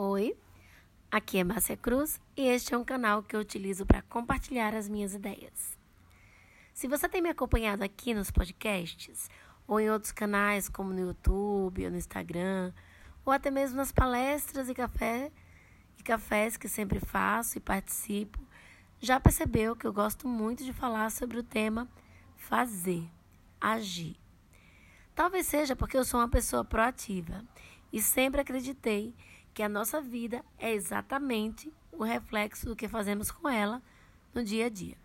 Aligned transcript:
Oi, 0.00 0.38
aqui 1.10 1.38
é 1.38 1.42
Márcia 1.42 1.76
Cruz 1.76 2.20
e 2.36 2.42
este 2.42 2.72
é 2.72 2.78
um 2.78 2.84
canal 2.84 3.20
que 3.20 3.34
eu 3.34 3.40
utilizo 3.40 3.84
para 3.84 4.00
compartilhar 4.02 4.72
as 4.72 4.88
minhas 4.88 5.12
ideias. 5.12 5.76
Se 6.72 6.86
você 6.86 7.08
tem 7.08 7.20
me 7.20 7.30
acompanhado 7.30 7.82
aqui 7.82 8.14
nos 8.14 8.30
podcasts 8.30 9.28
ou 9.66 9.80
em 9.80 9.90
outros 9.90 10.12
canais 10.12 10.68
como 10.68 10.92
no 10.92 11.00
YouTube 11.00 11.84
ou 11.84 11.90
no 11.90 11.96
Instagram, 11.96 12.72
ou 13.24 13.32
até 13.32 13.50
mesmo 13.50 13.76
nas 13.76 13.90
palestras 13.90 14.68
e 14.68 14.74
café 14.74 15.32
e 15.98 16.02
cafés 16.04 16.56
que 16.56 16.68
sempre 16.68 17.00
faço 17.00 17.58
e 17.58 17.60
participo, 17.60 18.38
já 19.00 19.18
percebeu 19.18 19.74
que 19.74 19.84
eu 19.84 19.92
gosto 19.92 20.28
muito 20.28 20.62
de 20.62 20.72
falar 20.72 21.10
sobre 21.10 21.38
o 21.38 21.42
tema 21.42 21.88
fazer, 22.36 23.02
agir. 23.60 24.16
Talvez 25.12 25.48
seja 25.48 25.74
porque 25.74 25.96
eu 25.96 26.04
sou 26.04 26.20
uma 26.20 26.28
pessoa 26.28 26.64
proativa 26.64 27.44
e 27.92 28.00
sempre 28.00 28.40
acreditei 28.40 29.12
que 29.58 29.62
a 29.64 29.68
nossa 29.68 30.00
vida 30.00 30.44
é 30.56 30.72
exatamente 30.72 31.74
o 31.90 32.04
reflexo 32.04 32.66
do 32.66 32.76
que 32.76 32.86
fazemos 32.86 33.32
com 33.32 33.48
ela 33.48 33.82
no 34.32 34.44
dia 34.44 34.66
a 34.66 34.68
dia. 34.68 34.96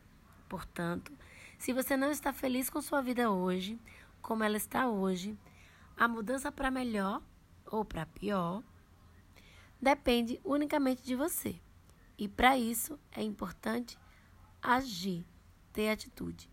Portanto, 0.48 1.12
se 1.57 1.73
você 1.73 1.98
não 1.98 2.12
está 2.12 2.31
feliz 2.31 2.70
com 2.70 2.79
sua 2.79 3.02
vida 3.02 3.31
hoje, 3.31 3.79
como 4.21 4.43
ela 4.43 4.55
está 4.55 4.88
hoje, 4.88 5.35
a 5.98 6.07
mudança 6.07 6.52
para 6.52 6.70
melhor 6.70 7.20
ou 7.66 7.84
para 7.84 8.05
pior 8.05 8.62
depende 9.81 10.39
unicamente 10.45 11.01
de 11.01 11.15
você. 11.15 11.59
E 12.15 12.27
para 12.27 12.55
isso 12.55 12.99
é 13.12 13.23
importante 13.23 13.98
agir, 14.62 15.26
ter 15.73 15.90
atitude. 15.90 16.48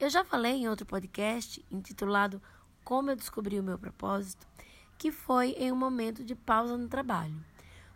Eu 0.00 0.10
já 0.10 0.24
falei 0.24 0.54
em 0.54 0.68
outro 0.68 0.84
podcast 0.84 1.64
intitulado 1.70 2.42
Como 2.82 3.08
eu 3.08 3.14
descobri 3.14 3.60
o 3.60 3.62
meu 3.62 3.78
propósito 3.78 4.48
que 4.98 5.12
foi 5.12 5.50
em 5.52 5.70
um 5.70 5.76
momento 5.76 6.24
de 6.24 6.34
pausa 6.34 6.76
no 6.76 6.88
trabalho, 6.88 7.40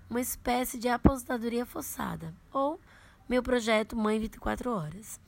uma 0.09 0.20
espécie 0.20 0.79
de 0.79 0.88
aposentadoria 0.88 1.66
forçada, 1.66 2.33
ou 2.53 2.81
meu 3.28 3.42
projeto 3.42 3.97
Mãe 3.97 4.20
24 4.20 4.70
Horas. 4.70 5.20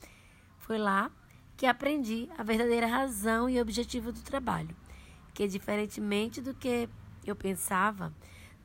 Foi 0.57 0.77
lá 0.77 1.11
que 1.57 1.65
aprendi 1.65 2.29
a 2.37 2.43
verdadeira 2.43 2.87
razão 2.87 3.49
e 3.49 3.59
objetivo 3.59 4.13
do 4.13 4.21
trabalho, 4.21 4.75
que 5.33 5.47
diferentemente 5.47 6.41
do 6.41 6.53
que 6.53 6.89
eu 7.25 7.35
pensava, 7.35 8.13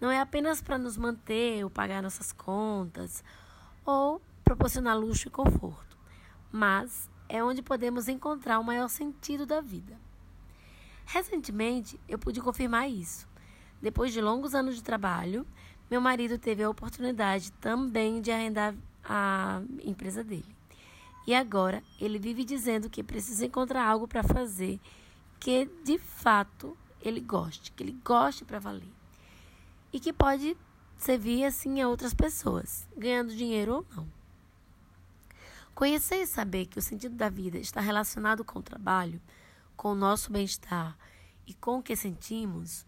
não 0.00 0.10
é 0.10 0.20
apenas 0.20 0.62
para 0.62 0.78
nos 0.78 0.96
manter 0.96 1.64
ou 1.64 1.70
pagar 1.70 2.02
nossas 2.02 2.32
contas 2.32 3.24
ou 3.84 4.22
proporcionar 4.44 4.96
luxo 4.96 5.28
e 5.28 5.30
conforto, 5.30 5.98
mas 6.50 7.10
é 7.28 7.42
onde 7.42 7.60
podemos 7.60 8.08
encontrar 8.08 8.60
o 8.60 8.64
maior 8.64 8.88
sentido 8.88 9.44
da 9.44 9.60
vida. 9.60 9.98
Recentemente, 11.12 11.98
eu 12.08 12.20
pude 12.20 12.40
confirmar 12.40 12.88
isso. 12.88 13.26
Depois 13.82 14.12
de 14.12 14.20
longos 14.20 14.54
anos 14.54 14.76
de 14.76 14.82
trabalho, 14.82 15.44
meu 15.90 16.00
marido 16.00 16.38
teve 16.38 16.62
a 16.62 16.70
oportunidade 16.70 17.50
também 17.54 18.20
de 18.20 18.30
arrendar 18.30 18.76
a 19.04 19.60
empresa 19.82 20.22
dele. 20.22 20.54
E 21.26 21.34
agora 21.34 21.82
ele 22.00 22.16
vive 22.16 22.44
dizendo 22.44 22.88
que 22.88 23.02
precisa 23.02 23.44
encontrar 23.44 23.84
algo 23.88 24.06
para 24.06 24.22
fazer 24.22 24.78
que 25.40 25.68
de 25.82 25.98
fato 25.98 26.76
ele 27.02 27.20
goste, 27.20 27.72
que 27.72 27.82
ele 27.82 27.98
goste 28.04 28.44
para 28.44 28.60
valer. 28.60 28.92
E 29.92 29.98
que 29.98 30.12
pode 30.12 30.56
servir 30.96 31.44
assim 31.44 31.80
a 31.80 31.88
outras 31.88 32.14
pessoas, 32.14 32.86
ganhando 32.96 33.34
dinheiro 33.34 33.74
ou 33.74 33.86
não. 33.96 34.06
Conhecer 35.74 36.22
e 36.22 36.26
saber 36.26 36.66
que 36.66 36.78
o 36.78 36.82
sentido 36.82 37.16
da 37.16 37.28
vida 37.28 37.58
está 37.58 37.80
relacionado 37.80 38.44
com 38.44 38.60
o 38.60 38.62
trabalho 38.62 39.20
com 39.80 39.92
o 39.92 39.94
nosso 39.94 40.30
bem-estar 40.30 40.94
e 41.46 41.54
com 41.54 41.78
o 41.78 41.82
que 41.82 41.96
sentimos, 41.96 42.84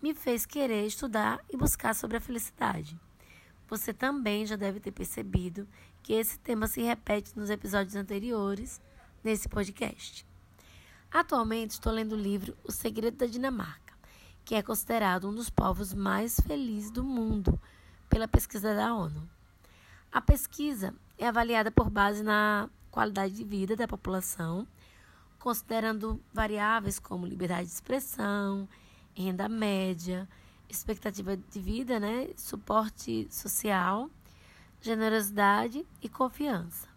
me 0.00 0.14
fez 0.14 0.46
querer 0.46 0.86
estudar 0.86 1.44
e 1.50 1.56
buscar 1.56 1.92
sobre 1.92 2.18
a 2.18 2.20
felicidade. 2.20 2.96
Você 3.68 3.92
também 3.92 4.46
já 4.46 4.54
deve 4.54 4.78
ter 4.78 4.92
percebido 4.92 5.66
que 6.04 6.12
esse 6.12 6.38
tema 6.38 6.68
se 6.68 6.82
repete 6.82 7.36
nos 7.36 7.50
episódios 7.50 7.96
anteriores 7.96 8.80
nesse 9.24 9.48
podcast. 9.48 10.24
Atualmente 11.10 11.72
estou 11.72 11.92
lendo 11.92 12.12
o 12.12 12.22
livro 12.22 12.56
O 12.62 12.70
Segredo 12.70 13.16
da 13.16 13.26
Dinamarca, 13.26 13.92
que 14.44 14.54
é 14.54 14.62
considerado 14.62 15.28
um 15.28 15.34
dos 15.34 15.50
povos 15.50 15.92
mais 15.92 16.38
felizes 16.38 16.92
do 16.92 17.02
mundo 17.02 17.60
pela 18.08 18.28
pesquisa 18.28 18.72
da 18.72 18.94
ONU. 18.94 19.28
A 20.12 20.20
pesquisa 20.20 20.94
é 21.18 21.26
avaliada 21.26 21.72
por 21.72 21.90
base 21.90 22.22
na 22.22 22.70
qualidade 22.88 23.34
de 23.34 23.42
vida 23.42 23.74
da 23.74 23.88
população 23.88 24.64
considerando 25.40 26.20
variáveis 26.32 26.98
como 26.98 27.26
liberdade 27.26 27.66
de 27.66 27.72
expressão, 27.72 28.68
renda 29.14 29.48
média, 29.48 30.28
expectativa 30.68 31.36
de 31.36 31.60
vida, 31.60 31.98
né, 31.98 32.28
suporte 32.36 33.26
social, 33.30 34.08
generosidade 34.80 35.84
e 36.00 36.08
confiança. 36.08 36.88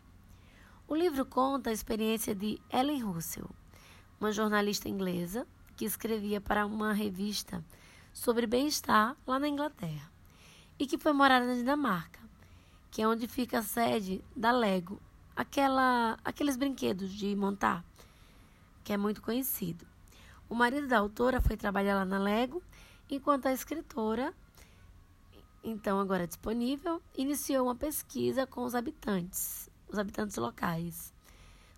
O 0.87 0.95
livro 0.95 1.25
conta 1.25 1.69
a 1.69 1.73
experiência 1.73 2.35
de 2.35 2.61
Ellen 2.71 3.01
Russell, 3.01 3.49
uma 4.19 4.31
jornalista 4.31 4.89
inglesa 4.89 5.47
que 5.75 5.85
escrevia 5.85 6.39
para 6.39 6.65
uma 6.65 6.93
revista 6.93 7.63
sobre 8.13 8.45
bem-estar 8.45 9.15
lá 9.25 9.39
na 9.39 9.47
Inglaterra 9.47 10.11
e 10.77 10.85
que 10.85 10.97
foi 10.97 11.13
morar 11.13 11.41
na 11.41 11.55
Dinamarca, 11.55 12.19
que 12.91 13.01
é 13.01 13.07
onde 13.07 13.25
fica 13.25 13.59
a 13.59 13.63
sede 13.63 14.23
da 14.35 14.51
Lego, 14.51 15.01
aquela, 15.35 16.17
aqueles 16.23 16.57
brinquedos 16.57 17.11
de 17.11 17.35
montar 17.35 17.83
que 18.83 18.93
é 18.93 18.97
muito 18.97 19.21
conhecido. 19.21 19.85
O 20.49 20.55
marido 20.55 20.87
da 20.87 20.99
autora 20.99 21.41
foi 21.41 21.57
trabalhar 21.57 21.95
lá 21.95 22.05
na 22.05 22.19
Lego, 22.19 22.61
enquanto 23.09 23.47
a 23.47 23.53
escritora, 23.53 24.33
então 25.63 25.99
agora 25.99 26.27
disponível, 26.27 27.01
iniciou 27.17 27.65
uma 27.65 27.75
pesquisa 27.75 28.45
com 28.45 28.63
os 28.63 28.75
habitantes, 28.75 29.69
os 29.87 29.97
habitantes 29.97 30.35
locais, 30.37 31.13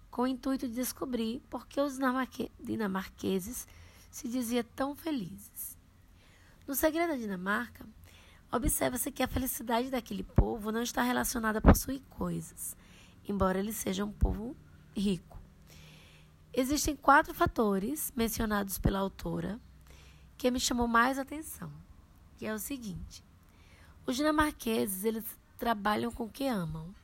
com 0.10 0.24
o 0.24 0.28
intuito 0.28 0.68
de 0.68 0.74
descobrir 0.74 1.42
por 1.50 1.68
que 1.68 1.80
os 1.80 2.00
dinamarqueses 2.60 3.68
se 4.10 4.28
diziam 4.28 4.64
tão 4.76 4.96
felizes. 4.96 5.78
No 6.66 6.74
segredo 6.74 7.10
da 7.10 7.18
Dinamarca, 7.18 7.86
observa-se 8.52 9.12
que 9.12 9.22
a 9.22 9.28
felicidade 9.28 9.92
daquele 9.92 10.24
povo 10.24 10.72
não 10.72 10.82
está 10.82 11.04
relacionada 11.04 11.60
a 11.60 11.62
possuir 11.62 12.02
coisas, 12.10 12.76
embora 13.28 13.60
ele 13.60 13.74
seja 13.74 14.06
um 14.06 14.12
povo 14.12 14.56
rico. 14.96 15.35
Existem 16.58 16.96
quatro 16.96 17.34
fatores 17.34 18.14
mencionados 18.16 18.78
pela 18.78 19.00
autora 19.00 19.60
que 20.38 20.50
me 20.50 20.58
chamou 20.58 20.88
mais 20.88 21.20
atenção, 21.20 21.70
que 22.38 22.46
é 22.46 22.54
o 22.54 22.58
seguinte: 22.58 23.22
os 24.06 24.16
dinamarqueses 24.16 25.04
eles 25.04 25.26
trabalham 25.58 26.14
com 26.14 26.24
o 26.24 26.30
que 26.30 26.48
amam. 26.48 26.96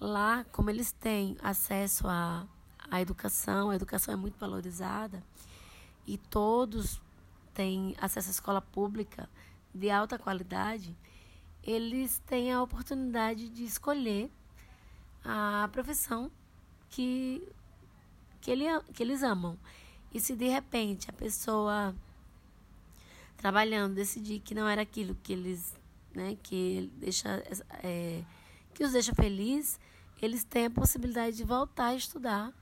Lá, 0.00 0.44
como 0.50 0.70
eles 0.70 0.90
têm 0.90 1.36
acesso 1.40 2.08
à, 2.08 2.48
à 2.90 3.00
educação, 3.00 3.70
a 3.70 3.76
educação 3.76 4.12
é 4.12 4.16
muito 4.16 4.36
valorizada 4.40 5.22
e 6.04 6.18
todos 6.18 7.00
têm 7.54 7.94
acesso 8.00 8.28
à 8.28 8.32
escola 8.32 8.60
pública 8.60 9.30
de 9.72 9.88
alta 9.88 10.18
qualidade, 10.18 10.96
eles 11.62 12.20
têm 12.26 12.52
a 12.52 12.60
oportunidade 12.60 13.48
de 13.48 13.62
escolher 13.62 14.28
a 15.24 15.68
profissão 15.70 16.28
que 16.88 17.46
que, 18.48 18.52
ele, 18.52 18.64
que 18.94 19.02
eles 19.02 19.22
amam. 19.22 19.58
E 20.10 20.18
se 20.18 20.34
de 20.34 20.48
repente 20.48 21.10
a 21.10 21.12
pessoa 21.12 21.94
trabalhando 23.36 23.94
decidir 23.94 24.40
que 24.40 24.54
não 24.54 24.66
era 24.66 24.80
aquilo 24.80 25.14
que 25.22 25.34
eles, 25.34 25.74
né, 26.14 26.34
que 26.42 26.90
deixa, 26.96 27.28
é, 27.82 28.24
que 28.72 28.82
os 28.82 28.92
deixa 28.92 29.14
feliz, 29.14 29.78
eles 30.22 30.44
têm 30.44 30.64
a 30.64 30.70
possibilidade 30.70 31.36
de 31.36 31.44
voltar 31.44 31.88
a 31.88 31.94
estudar 31.94 32.54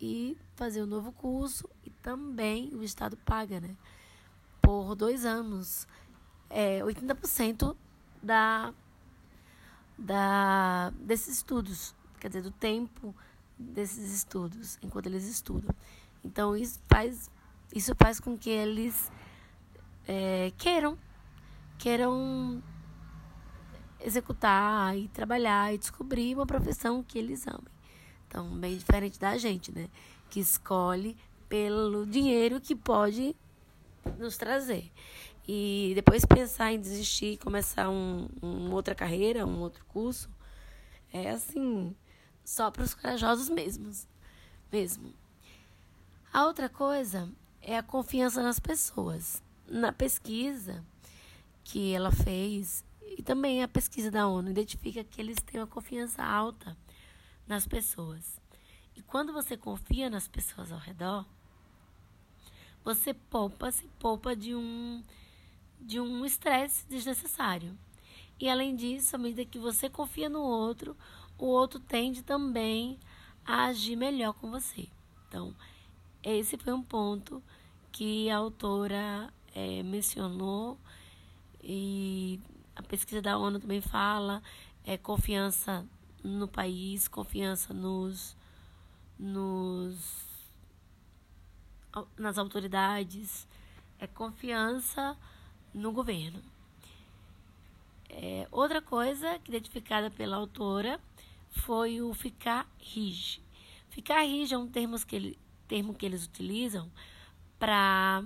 e 0.00 0.38
fazer 0.54 0.82
um 0.84 0.86
novo 0.86 1.10
curso 1.10 1.68
e 1.84 1.90
também 1.90 2.70
o 2.72 2.84
Estado 2.84 3.16
paga, 3.16 3.60
né? 3.60 3.76
Por 4.62 4.94
dois 4.94 5.24
anos, 5.24 5.88
é, 6.48 6.80
80% 6.82 7.76
da, 8.22 8.72
da, 9.98 10.90
desses 11.00 11.38
estudos, 11.38 11.96
quer 12.20 12.28
dizer, 12.28 12.42
do 12.42 12.52
tempo 12.52 13.12
desses 13.58 14.12
estudos, 14.12 14.78
enquanto 14.82 15.06
eles 15.06 15.24
estudam. 15.28 15.74
Então, 16.24 16.56
isso 16.56 16.80
faz, 16.88 17.30
isso 17.74 17.94
faz 17.96 18.20
com 18.20 18.36
que 18.36 18.50
eles 18.50 19.10
é, 20.06 20.52
queiram, 20.58 20.98
queiram 21.78 22.62
executar 24.00 24.96
e 24.96 25.08
trabalhar 25.08 25.74
e 25.74 25.78
descobrir 25.78 26.34
uma 26.34 26.46
profissão 26.46 27.02
que 27.02 27.18
eles 27.18 27.46
amem. 27.46 27.76
Então, 28.28 28.48
bem 28.58 28.76
diferente 28.76 29.18
da 29.18 29.36
gente, 29.38 29.72
né? 29.72 29.88
Que 30.28 30.40
escolhe 30.40 31.16
pelo 31.48 32.06
dinheiro 32.06 32.60
que 32.60 32.74
pode 32.74 33.34
nos 34.18 34.36
trazer. 34.36 34.90
E 35.48 35.92
depois 35.94 36.24
pensar 36.24 36.72
em 36.72 36.80
desistir 36.80 37.32
e 37.32 37.36
começar 37.36 37.88
um, 37.88 38.28
uma 38.42 38.74
outra 38.74 38.94
carreira, 38.94 39.46
um 39.46 39.60
outro 39.60 39.84
curso, 39.86 40.28
é 41.12 41.30
assim, 41.30 41.94
só 42.46 42.70
para 42.70 42.84
os 42.84 42.94
corajosos 42.94 43.48
mesmos, 43.48 44.06
mesmo. 44.70 45.12
A 46.32 46.46
outra 46.46 46.68
coisa 46.68 47.28
é 47.60 47.76
a 47.76 47.82
confiança 47.82 48.40
nas 48.40 48.60
pessoas. 48.60 49.42
Na 49.68 49.92
pesquisa 49.92 50.84
que 51.64 51.92
ela 51.92 52.12
fez 52.12 52.84
e 53.18 53.22
também 53.22 53.64
a 53.64 53.68
pesquisa 53.68 54.12
da 54.12 54.28
ONU 54.28 54.50
identifica 54.50 55.02
que 55.02 55.20
eles 55.20 55.38
têm 55.44 55.60
uma 55.60 55.66
confiança 55.66 56.22
alta 56.22 56.76
nas 57.48 57.66
pessoas. 57.66 58.40
E 58.94 59.02
quando 59.02 59.32
você 59.32 59.56
confia 59.56 60.08
nas 60.08 60.28
pessoas 60.28 60.70
ao 60.70 60.78
redor, 60.78 61.26
você 62.84 63.12
poupa, 63.12 63.72
se 63.72 63.88
poupa 63.98 64.36
de 64.36 64.54
um 64.54 65.02
de 65.80 66.00
um 66.00 66.24
estresse 66.24 66.86
desnecessário. 66.88 67.76
E 68.38 68.48
além 68.48 68.76
disso, 68.76 69.16
à 69.16 69.18
medida 69.18 69.44
que 69.44 69.58
você 69.58 69.90
confia 69.90 70.28
no 70.28 70.40
outro, 70.40 70.96
o 71.38 71.46
outro 71.46 71.78
tende 71.78 72.22
também 72.22 72.98
a 73.44 73.66
agir 73.66 73.96
melhor 73.96 74.32
com 74.34 74.50
você. 74.50 74.88
Então, 75.28 75.54
esse 76.22 76.56
foi 76.56 76.72
um 76.72 76.82
ponto 76.82 77.42
que 77.92 78.28
a 78.30 78.36
autora 78.36 79.32
é, 79.54 79.82
mencionou 79.82 80.78
e 81.62 82.40
a 82.74 82.82
pesquisa 82.82 83.22
da 83.22 83.38
ONU 83.38 83.58
também 83.58 83.80
fala 83.80 84.42
é 84.84 84.96
confiança 84.96 85.86
no 86.22 86.46
país, 86.46 87.08
confiança 87.08 87.72
nos, 87.72 88.36
nos 89.18 90.26
nas 92.16 92.36
autoridades, 92.36 93.46
é 93.98 94.06
confiança 94.06 95.16
no 95.72 95.92
governo. 95.92 96.42
É, 98.10 98.46
outra 98.50 98.80
coisa 98.80 99.36
identificada 99.46 100.10
pela 100.10 100.36
autora 100.36 101.00
foi 101.58 102.00
o 102.00 102.12
ficar 102.14 102.70
rige. 102.78 103.42
Ficar 103.88 104.22
rige 104.22 104.54
é 104.54 104.58
um 104.58 104.68
termo 104.68 104.98
que, 105.04 105.16
ele, 105.16 105.38
termo 105.66 105.94
que 105.94 106.04
eles 106.04 106.24
utilizam 106.24 106.90
para 107.58 108.24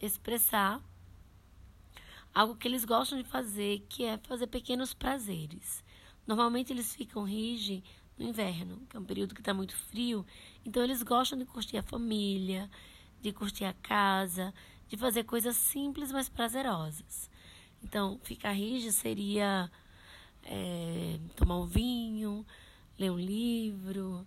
expressar 0.00 0.80
algo 2.34 2.56
que 2.56 2.66
eles 2.66 2.84
gostam 2.84 3.18
de 3.18 3.24
fazer, 3.24 3.84
que 3.88 4.04
é 4.04 4.18
fazer 4.18 4.46
pequenos 4.46 4.94
prazeres. 4.94 5.84
Normalmente 6.26 6.72
eles 6.72 6.94
ficam 6.94 7.24
rige 7.24 7.82
no 8.16 8.26
inverno, 8.26 8.86
que 8.88 8.96
é 8.96 9.00
um 9.00 9.04
período 9.04 9.34
que 9.34 9.40
está 9.40 9.52
muito 9.52 9.76
frio, 9.76 10.24
então 10.64 10.82
eles 10.82 11.02
gostam 11.02 11.38
de 11.38 11.44
curtir 11.44 11.78
a 11.78 11.82
família, 11.82 12.70
de 13.20 13.32
curtir 13.32 13.64
a 13.64 13.72
casa, 13.72 14.54
de 14.88 14.96
fazer 14.96 15.24
coisas 15.24 15.56
simples, 15.56 16.12
mas 16.12 16.28
prazerosas. 16.28 17.30
Então, 17.82 18.18
ficar 18.22 18.52
rígido 18.52 18.92
seria 18.92 19.70
é, 20.44 21.18
tomar 21.36 21.58
um 21.58 21.66
vinho, 21.66 22.46
ler 23.00 23.10
um 23.10 23.18
livro, 23.18 24.26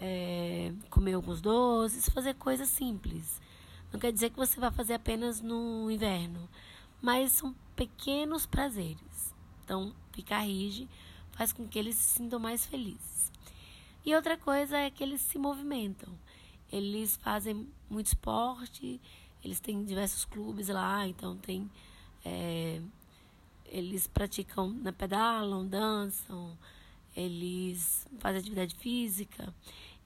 é, 0.00 0.72
comer 0.90 1.14
alguns 1.14 1.40
doces, 1.40 2.08
fazer 2.08 2.34
coisas 2.34 2.68
simples. 2.68 3.40
Não 3.92 4.00
quer 4.00 4.12
dizer 4.12 4.30
que 4.30 4.36
você 4.36 4.58
vai 4.58 4.72
fazer 4.72 4.94
apenas 4.94 5.40
no 5.40 5.88
inverno, 5.88 6.48
mas 7.00 7.30
são 7.30 7.54
pequenos 7.76 8.44
prazeres. 8.46 9.32
Então, 9.64 9.94
ficar 10.10 10.40
rígido 10.40 10.90
faz 11.30 11.52
com 11.52 11.68
que 11.68 11.78
eles 11.78 11.94
se 11.94 12.18
sintam 12.18 12.40
mais 12.40 12.66
felizes. 12.66 13.30
E 14.04 14.14
outra 14.14 14.36
coisa 14.36 14.76
é 14.76 14.90
que 14.90 15.02
eles 15.02 15.20
se 15.20 15.38
movimentam. 15.38 16.12
Eles 16.72 17.16
fazem 17.16 17.68
muito 17.88 18.08
esporte, 18.08 19.00
eles 19.44 19.60
têm 19.60 19.84
diversos 19.84 20.24
clubes 20.24 20.68
lá, 20.68 21.06
então 21.06 21.36
tem. 21.36 21.70
É, 22.24 22.80
eles 23.66 24.06
praticam, 24.06 24.70
né, 24.70 24.90
pedalam, 24.90 25.66
dançam, 25.66 26.56
eles 27.14 28.06
fazem 28.18 28.40
atividade 28.40 28.74
física. 28.76 29.54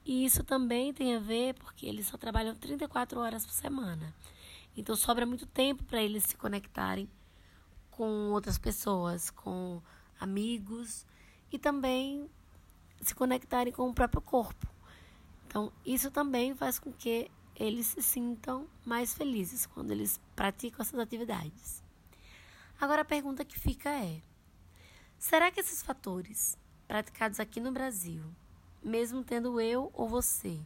E 0.04 0.24
isso 0.24 0.42
também 0.42 0.92
tem 0.92 1.14
a 1.14 1.18
ver 1.18 1.54
porque 1.54 1.86
eles 1.86 2.06
só 2.06 2.16
trabalham 2.16 2.54
34 2.54 3.20
horas 3.20 3.44
por 3.44 3.52
semana. 3.52 4.14
Então 4.76 4.96
sobra 4.96 5.26
muito 5.26 5.46
tempo 5.46 5.84
para 5.84 6.02
eles 6.02 6.24
se 6.24 6.36
conectarem 6.36 7.08
com 7.90 8.30
outras 8.30 8.58
pessoas, 8.58 9.30
com 9.30 9.82
amigos 10.20 11.04
e 11.50 11.58
também 11.58 12.30
se 13.00 13.14
conectarem 13.14 13.72
com 13.72 13.88
o 13.88 13.94
próprio 13.94 14.22
corpo. 14.22 14.66
Então, 15.46 15.72
isso 15.84 16.10
também 16.10 16.54
faz 16.54 16.78
com 16.78 16.92
que 16.92 17.30
eles 17.56 17.86
se 17.86 18.02
sintam 18.02 18.68
mais 18.84 19.14
felizes 19.14 19.66
quando 19.66 19.90
eles 19.90 20.20
praticam 20.36 20.82
essas 20.82 21.00
atividades. 21.00 21.82
Agora 22.80 23.02
a 23.02 23.04
pergunta 23.04 23.44
que 23.44 23.58
fica 23.58 23.90
é: 23.90 24.22
será 25.18 25.50
que 25.50 25.58
esses 25.58 25.82
fatores 25.82 26.56
praticados 26.88 27.38
aqui 27.38 27.60
no 27.60 27.70
Brasil, 27.70 28.24
mesmo 28.82 29.22
tendo 29.22 29.60
eu 29.60 29.90
ou 29.92 30.08
você 30.08 30.58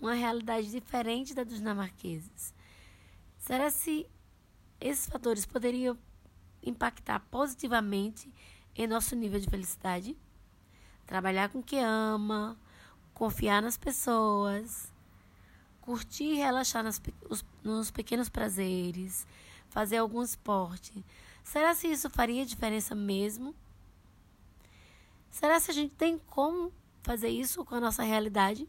uma 0.00 0.14
realidade 0.14 0.70
diferente 0.70 1.34
da 1.34 1.44
dos 1.44 1.58
dinamarqueses, 1.58 2.54
será 3.38 3.70
se 3.70 4.08
esses 4.80 5.06
fatores 5.06 5.44
poderiam 5.44 5.98
impactar 6.62 7.20
positivamente 7.30 8.32
em 8.74 8.86
nosso 8.86 9.14
nível 9.14 9.38
de 9.38 9.48
felicidade? 9.48 10.16
Trabalhar 11.06 11.50
com 11.50 11.58
o 11.58 11.62
que 11.62 11.76
ama, 11.78 12.56
confiar 13.12 13.60
nas 13.60 13.76
pessoas, 13.76 14.92
curtir 15.80 16.34
e 16.34 16.36
relaxar 16.36 16.82
nas, 16.82 17.00
os, 17.28 17.44
nos 17.62 17.90
pequenos 17.90 18.28
prazeres, 18.28 19.26
fazer 19.68 19.98
algum 19.98 20.22
esporte. 20.22 21.04
Será 21.42 21.74
se 21.74 21.88
isso 21.88 22.08
faria 22.08 22.46
diferença 22.46 22.94
mesmo? 22.94 23.54
Será 25.30 25.60
se 25.60 25.70
a 25.70 25.74
gente 25.74 25.94
tem 25.94 26.18
como 26.18 26.72
fazer 27.02 27.28
isso 27.28 27.64
com 27.64 27.74
a 27.74 27.80
nossa 27.80 28.02
realidade? 28.02 28.68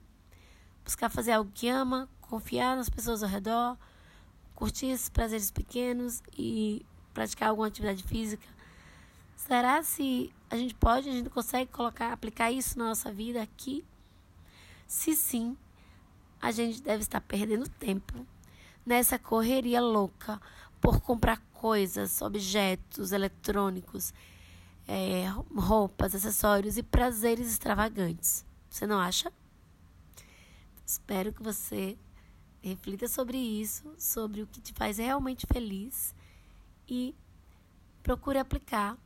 Buscar 0.83 1.09
fazer 1.09 1.31
algo 1.31 1.51
que 1.53 1.67
ama, 1.67 2.09
confiar 2.21 2.75
nas 2.75 2.89
pessoas 2.89 3.23
ao 3.23 3.29
redor, 3.29 3.77
curtir 4.56 4.88
esses 4.88 5.09
prazeres 5.09 5.51
pequenos 5.51 6.21
e 6.38 6.85
praticar 7.13 7.50
alguma 7.50 7.67
atividade 7.67 8.03
física. 8.03 8.47
Será 9.35 9.81
se 9.83 10.33
a 10.50 10.57
gente 10.57 10.75
pode, 10.75 11.09
a 11.09 11.11
gente 11.11 11.29
consegue 11.29 11.71
colocar, 11.71 12.11
aplicar 12.11 12.51
isso 12.51 12.77
na 12.77 12.85
nossa 12.85 13.12
vida 13.12 13.41
aqui? 13.41 13.85
Se 14.85 15.15
sim, 15.15 15.57
a 16.41 16.51
gente 16.51 16.81
deve 16.81 17.03
estar 17.03 17.21
perdendo 17.21 17.69
tempo 17.69 18.25
nessa 18.85 19.19
correria 19.19 19.81
louca 19.81 20.41
por 20.81 21.01
comprar 21.01 21.38
coisas, 21.53 22.21
objetos 22.21 23.12
eletrônicos, 23.12 24.13
é, 24.89 25.27
roupas, 25.56 26.15
acessórios 26.15 26.77
e 26.77 26.83
prazeres 26.83 27.51
extravagantes. 27.51 28.45
Você 28.69 28.88
não 28.88 29.00
acha? 29.00 29.31
Espero 30.86 31.31
que 31.31 31.44
você 31.44 31.97
reflita 32.62 33.07
sobre 33.07 33.38
isso, 33.38 33.94
sobre 33.97 34.41
o 34.41 34.47
que 34.47 34.59
te 34.59 34.74
faz 34.74 34.97
realmente 34.97 35.45
feliz 35.45 36.13
e 36.88 37.15
procure 38.01 38.39
aplicar 38.39 38.97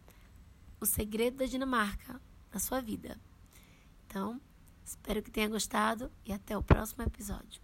o 0.80 0.85
segredo 0.85 1.37
da 1.37 1.45
Dinamarca 1.45 2.21
na 2.52 2.59
sua 2.59 2.81
vida. 2.81 3.19
Então, 4.07 4.40
Espero 4.85 5.23
que 5.23 5.31
tenha 5.31 5.47
gostado 5.47 6.11
e 6.25 6.33
até 6.33 6.57
o 6.57 6.63
próximo 6.63 7.04
episódio. 7.04 7.61